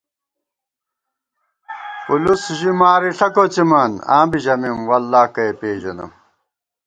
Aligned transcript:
پُلُس 2.03 2.43
ژِی 2.57 2.71
مارِݪہ 2.79 3.27
کوڅِمان 3.35 3.91
آں 4.15 4.25
بی 4.29 4.39
ژَمېم، 4.43 4.77
“واللہ 4.89 5.23
کہ 5.33 5.43
ئے 5.47 5.53
پېژَنم” 5.59 6.11